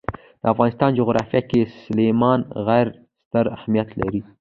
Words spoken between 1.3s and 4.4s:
کې سلیمان غر ستر اهمیت لري.